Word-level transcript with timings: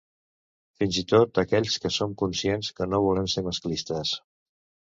Fins 0.83 0.97
i 1.01 1.03
tot 1.11 1.41
aquells 1.43 1.77
que 1.83 1.91
som 1.97 2.17
conscients 2.23 2.73
que 2.81 2.91
no 2.95 3.03
volem 3.07 3.31
ser 3.35 3.45
masclistes. 3.51 4.19